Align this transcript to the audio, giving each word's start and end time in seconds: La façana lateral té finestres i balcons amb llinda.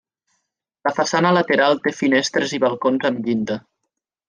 La 0.89 0.93
façana 0.99 1.33
lateral 1.37 1.77
té 1.85 1.95
finestres 1.99 2.57
i 2.59 2.61
balcons 2.65 3.07
amb 3.13 3.29
llinda. 3.31 3.61